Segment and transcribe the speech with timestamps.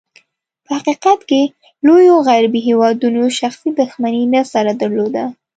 [0.63, 1.41] په حقیقت کې،
[1.85, 5.23] لوېو غربي هېوادونو شخصي دښمني نه سره درلوده.